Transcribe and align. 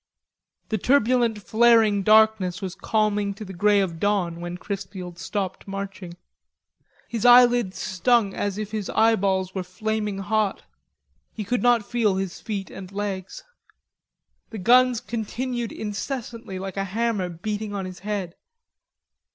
The 0.69 0.79
turbulent 0.79 1.39
flaring 1.43 2.01
darkness 2.01 2.59
was 2.59 2.73
calming 2.73 3.35
to 3.35 3.45
the 3.45 3.53
grey 3.53 3.79
of 3.81 3.99
dawn 3.99 4.39
when 4.41 4.57
Chrisfield 4.57 5.19
stopped 5.19 5.67
marching. 5.67 6.15
His 7.07 7.23
eyelids 7.23 7.77
stung 7.77 8.33
as 8.33 8.57
if 8.57 8.71
his 8.71 8.89
eyeballs 8.89 9.53
were 9.53 9.61
flaming 9.61 10.17
hot. 10.17 10.63
He 11.31 11.43
could 11.43 11.61
not 11.61 11.85
feel 11.85 12.15
his 12.15 12.39
feet 12.41 12.71
and 12.71 12.91
legs. 12.91 13.43
The 14.49 14.57
guns 14.57 15.01
continued 15.01 15.71
incessantly 15.71 16.57
like 16.57 16.77
a 16.77 16.83
hammer 16.83 17.29
beating 17.29 17.75
on 17.75 17.85
his 17.85 17.99
head. 17.99 18.35